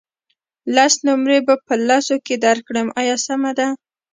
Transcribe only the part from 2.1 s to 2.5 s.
کې